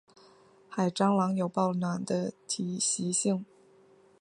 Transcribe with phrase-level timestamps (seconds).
[0.67, 2.79] 海蟑螂有抱卵的习
[3.13, 3.45] 性。